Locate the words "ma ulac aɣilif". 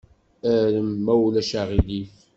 1.05-2.13